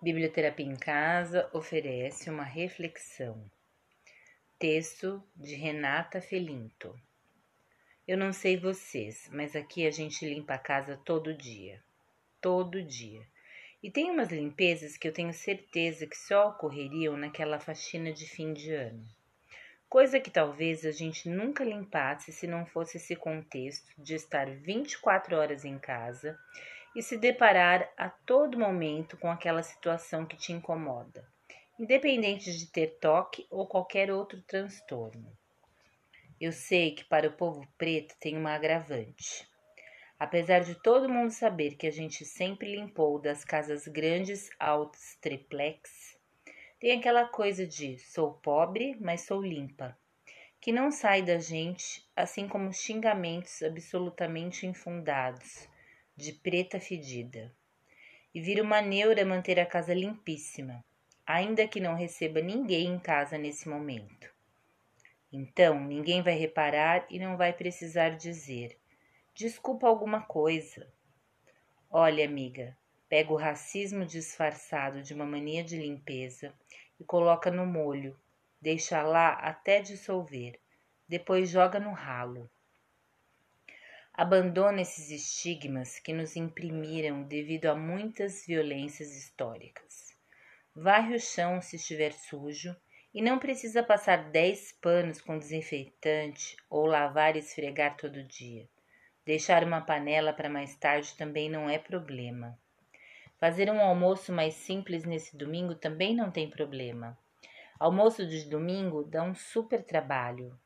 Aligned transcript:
Biblioterapia 0.00 0.64
em 0.64 0.76
Casa 0.76 1.50
oferece 1.52 2.30
uma 2.30 2.44
reflexão. 2.44 3.50
Texto 4.56 5.20
de 5.34 5.56
Renata 5.56 6.20
Felinto. 6.20 6.94
Eu 8.06 8.16
não 8.16 8.32
sei 8.32 8.56
vocês, 8.56 9.28
mas 9.32 9.56
aqui 9.56 9.88
a 9.88 9.90
gente 9.90 10.24
limpa 10.24 10.54
a 10.54 10.58
casa 10.58 10.96
todo 11.04 11.34
dia. 11.34 11.82
Todo 12.40 12.80
dia. 12.80 13.26
E 13.82 13.90
tem 13.90 14.08
umas 14.08 14.30
limpezas 14.30 14.96
que 14.96 15.08
eu 15.08 15.12
tenho 15.12 15.34
certeza 15.34 16.06
que 16.06 16.16
só 16.16 16.50
ocorreriam 16.50 17.16
naquela 17.16 17.58
faxina 17.58 18.12
de 18.12 18.24
fim 18.24 18.52
de 18.52 18.72
ano. 18.72 19.04
Coisa 19.88 20.20
que 20.20 20.30
talvez 20.30 20.86
a 20.86 20.92
gente 20.92 21.28
nunca 21.28 21.64
limpasse 21.64 22.32
se 22.32 22.46
não 22.46 22.64
fosse 22.64 22.98
esse 22.98 23.16
contexto 23.16 23.90
de 24.00 24.14
estar 24.14 24.48
24 24.48 25.34
horas 25.34 25.64
em 25.64 25.76
casa 25.76 26.38
e 26.98 27.02
se 27.02 27.16
deparar 27.16 27.88
a 27.96 28.08
todo 28.08 28.58
momento 28.58 29.16
com 29.18 29.30
aquela 29.30 29.62
situação 29.62 30.26
que 30.26 30.36
te 30.36 30.52
incomoda, 30.52 31.24
independente 31.78 32.52
de 32.58 32.66
ter 32.66 32.98
toque 32.98 33.46
ou 33.52 33.68
qualquer 33.68 34.10
outro 34.10 34.42
transtorno. 34.42 35.32
Eu 36.40 36.50
sei 36.50 36.96
que 36.96 37.04
para 37.04 37.28
o 37.28 37.32
povo 37.32 37.64
preto 37.78 38.16
tem 38.18 38.36
uma 38.36 38.52
agravante. 38.52 39.48
Apesar 40.18 40.58
de 40.64 40.74
todo 40.74 41.08
mundo 41.08 41.30
saber 41.30 41.76
que 41.76 41.86
a 41.86 41.92
gente 41.92 42.24
sempre 42.24 42.74
limpou 42.74 43.20
das 43.20 43.44
casas 43.44 43.86
grandes 43.86 44.50
altas 44.58 45.16
triplex, 45.20 46.18
tem 46.80 46.98
aquela 46.98 47.28
coisa 47.28 47.64
de 47.64 47.96
sou 48.00 48.32
pobre, 48.32 48.96
mas 49.00 49.20
sou 49.20 49.40
limpa, 49.40 49.96
que 50.60 50.72
não 50.72 50.90
sai 50.90 51.22
da 51.22 51.38
gente, 51.38 52.04
assim 52.16 52.48
como 52.48 52.72
xingamentos 52.72 53.62
absolutamente 53.62 54.66
infundados 54.66 55.68
de 56.18 56.32
preta 56.32 56.80
fedida. 56.80 57.54
E 58.34 58.40
vira 58.40 58.60
uma 58.60 58.82
neura 58.82 59.24
manter 59.24 59.60
a 59.60 59.64
casa 59.64 59.94
limpíssima, 59.94 60.84
ainda 61.24 61.68
que 61.68 61.78
não 61.78 61.94
receba 61.94 62.40
ninguém 62.40 62.88
em 62.88 62.98
casa 62.98 63.38
nesse 63.38 63.68
momento. 63.68 64.28
Então, 65.32 65.78
ninguém 65.78 66.20
vai 66.20 66.34
reparar 66.34 67.06
e 67.08 67.20
não 67.20 67.36
vai 67.36 67.52
precisar 67.52 68.16
dizer: 68.16 68.76
desculpa 69.32 69.86
alguma 69.86 70.20
coisa. 70.20 70.92
Olha, 71.88 72.24
amiga, 72.24 72.76
pega 73.08 73.32
o 73.32 73.36
racismo 73.36 74.04
disfarçado 74.04 75.04
de 75.04 75.14
uma 75.14 75.24
mania 75.24 75.62
de 75.62 75.76
limpeza 75.76 76.52
e 76.98 77.04
coloca 77.04 77.48
no 77.48 77.64
molho, 77.64 78.18
deixa 78.60 79.02
lá 79.02 79.34
até 79.34 79.80
dissolver, 79.80 80.58
depois 81.06 81.48
joga 81.48 81.78
no 81.78 81.92
ralo. 81.92 82.50
Abandona 84.20 84.80
esses 84.80 85.12
estigmas 85.12 86.00
que 86.00 86.12
nos 86.12 86.34
imprimiram 86.34 87.22
devido 87.22 87.66
a 87.66 87.76
muitas 87.76 88.44
violências 88.44 89.16
históricas. 89.16 90.12
Varre 90.74 91.14
o 91.14 91.20
chão 91.20 91.62
se 91.62 91.76
estiver 91.76 92.12
sujo 92.12 92.74
e 93.14 93.22
não 93.22 93.38
precisa 93.38 93.80
passar 93.80 94.32
dez 94.32 94.72
panos 94.82 95.20
com 95.20 95.38
desinfetante 95.38 96.56
ou 96.68 96.84
lavar 96.84 97.36
e 97.36 97.38
esfregar 97.38 97.96
todo 97.96 98.24
dia. 98.24 98.68
Deixar 99.24 99.62
uma 99.62 99.82
panela 99.82 100.32
para 100.32 100.48
mais 100.48 100.74
tarde 100.74 101.16
também 101.16 101.48
não 101.48 101.70
é 101.70 101.78
problema. 101.78 102.58
Fazer 103.38 103.70
um 103.70 103.80
almoço 103.80 104.32
mais 104.32 104.54
simples 104.54 105.04
nesse 105.04 105.36
domingo 105.36 105.76
também 105.76 106.12
não 106.12 106.28
tem 106.28 106.50
problema. 106.50 107.16
Almoço 107.78 108.26
de 108.26 108.50
domingo 108.50 109.04
dá 109.04 109.22
um 109.22 109.36
super 109.36 109.80
trabalho, 109.84 110.58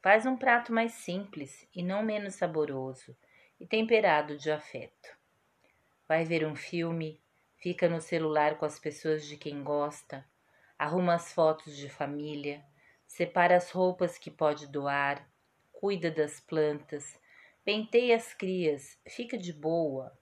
Faz 0.00 0.24
um 0.24 0.36
prato 0.36 0.72
mais 0.72 0.92
simples 0.92 1.68
e 1.74 1.82
não 1.82 2.04
menos 2.04 2.36
saboroso 2.36 3.16
e 3.58 3.66
temperado 3.66 4.36
de 4.36 4.48
afeto. 4.48 5.18
Vai 6.06 6.24
ver 6.24 6.46
um 6.46 6.54
filme, 6.54 7.20
fica 7.56 7.88
no 7.88 8.00
celular 8.00 8.58
com 8.58 8.64
as 8.64 8.78
pessoas 8.78 9.26
de 9.26 9.36
quem 9.36 9.64
gosta, 9.64 10.24
arruma 10.78 11.14
as 11.14 11.32
fotos 11.32 11.76
de 11.76 11.88
família, 11.88 12.64
separa 13.08 13.56
as 13.56 13.72
roupas 13.72 14.16
que 14.16 14.30
pode 14.30 14.68
doar, 14.68 15.28
cuida 15.72 16.12
das 16.12 16.38
plantas, 16.38 17.18
penteia 17.64 18.14
as 18.14 18.32
crias, 18.32 18.96
fica 19.08 19.36
de 19.36 19.52
boa. 19.52 20.16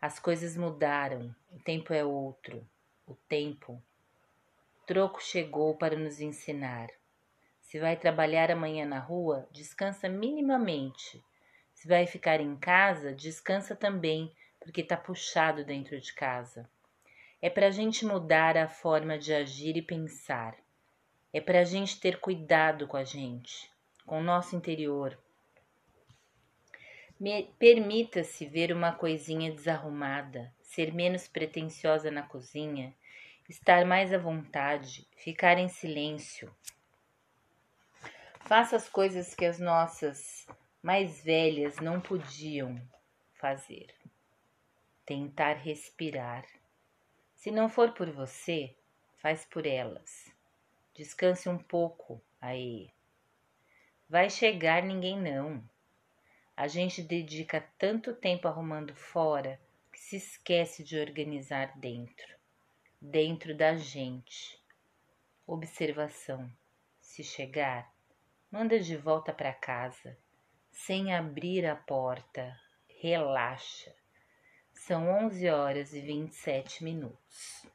As 0.00 0.18
coisas 0.18 0.56
mudaram, 0.56 1.36
o 1.50 1.58
tempo 1.58 1.92
é 1.92 2.02
outro, 2.02 2.66
o 3.06 3.14
tempo. 3.14 3.82
Troco 4.86 5.22
chegou 5.22 5.76
para 5.76 5.96
nos 5.96 6.18
ensinar. 6.18 6.88
Se 7.66 7.80
vai 7.80 7.96
trabalhar 7.96 8.48
amanhã 8.48 8.86
na 8.86 9.00
rua, 9.00 9.48
descansa 9.50 10.08
minimamente. 10.08 11.22
Se 11.74 11.88
vai 11.88 12.06
ficar 12.06 12.40
em 12.40 12.54
casa, 12.56 13.12
descansa 13.12 13.74
também, 13.74 14.32
porque 14.60 14.84
tá 14.84 14.96
puxado 14.96 15.64
dentro 15.64 16.00
de 16.00 16.14
casa. 16.14 16.70
É 17.42 17.50
para 17.50 17.66
a 17.66 17.70
gente 17.70 18.06
mudar 18.06 18.56
a 18.56 18.68
forma 18.68 19.18
de 19.18 19.34
agir 19.34 19.76
e 19.76 19.82
pensar. 19.82 20.56
É 21.32 21.40
para 21.40 21.60
a 21.60 21.64
gente 21.64 21.98
ter 22.00 22.20
cuidado 22.20 22.86
com 22.86 22.96
a 22.96 23.04
gente, 23.04 23.68
com 24.06 24.20
o 24.20 24.24
nosso 24.24 24.54
interior. 24.54 25.18
Permita-se 27.58 28.46
ver 28.46 28.72
uma 28.72 28.92
coisinha 28.92 29.50
desarrumada, 29.50 30.54
ser 30.62 30.94
menos 30.94 31.26
pretensiosa 31.26 32.12
na 32.12 32.22
cozinha, 32.22 32.94
estar 33.48 33.84
mais 33.84 34.12
à 34.12 34.18
vontade, 34.18 35.06
ficar 35.16 35.58
em 35.58 35.68
silêncio, 35.68 36.54
Faça 38.46 38.76
as 38.76 38.88
coisas 38.88 39.34
que 39.34 39.44
as 39.44 39.58
nossas 39.58 40.46
mais 40.80 41.20
velhas 41.20 41.80
não 41.80 42.00
podiam 42.00 42.80
fazer. 43.34 43.92
Tentar 45.04 45.54
respirar. 45.54 46.46
Se 47.34 47.50
não 47.50 47.68
for 47.68 47.90
por 47.90 48.08
você, 48.08 48.72
faz 49.16 49.44
por 49.44 49.66
elas. 49.66 50.32
Descanse 50.94 51.48
um 51.48 51.58
pouco 51.58 52.22
aí. 52.40 52.88
Vai 54.08 54.30
chegar 54.30 54.80
ninguém 54.80 55.20
não. 55.20 55.68
A 56.56 56.68
gente 56.68 57.02
dedica 57.02 57.68
tanto 57.76 58.14
tempo 58.14 58.46
arrumando 58.46 58.94
fora 58.94 59.60
que 59.92 59.98
se 59.98 60.18
esquece 60.18 60.84
de 60.84 60.96
organizar 60.96 61.76
dentro, 61.76 62.36
dentro 63.00 63.56
da 63.56 63.74
gente. 63.74 64.62
Observação: 65.44 66.48
se 67.00 67.24
chegar, 67.24 67.95
Manda 68.50 68.78
de 68.78 68.96
volta 68.96 69.32
para 69.32 69.52
casa, 69.52 70.16
sem 70.70 71.12
abrir 71.12 71.66
a 71.66 71.74
porta. 71.74 72.56
Relaxa. 73.00 73.92
São 74.72 75.08
11 75.26 75.48
horas 75.48 75.92
e 75.92 76.00
27 76.00 76.84
minutos. 76.84 77.66